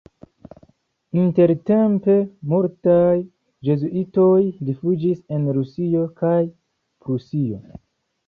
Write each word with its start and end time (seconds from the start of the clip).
Intertempe 1.23 2.15
multaj 2.53 3.19
jezuitoj 3.69 4.41
rifuĝis 4.71 5.21
en 5.37 5.45
Rusio 5.59 6.07
kaj 6.23 6.35
Prusio. 7.05 7.61